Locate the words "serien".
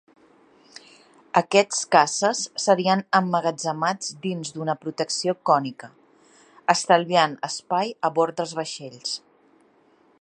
2.63-3.03